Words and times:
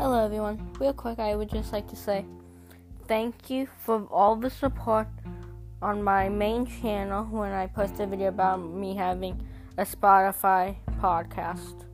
Hello, 0.00 0.24
everyone. 0.24 0.72
Real 0.80 0.94
quick, 0.94 1.18
I 1.18 1.36
would 1.36 1.50
just 1.50 1.74
like 1.74 1.86
to 1.88 1.94
say 1.94 2.24
thank 3.06 3.50
you 3.50 3.68
for 3.84 4.06
all 4.10 4.34
the 4.34 4.48
support 4.48 5.06
on 5.82 6.02
my 6.02 6.26
main 6.30 6.64
channel 6.64 7.26
when 7.26 7.52
I 7.52 7.66
post 7.66 8.00
a 8.00 8.06
video 8.06 8.28
about 8.28 8.62
me 8.62 8.94
having 8.94 9.46
a 9.76 9.84
Spotify 9.84 10.76
podcast. 11.02 11.84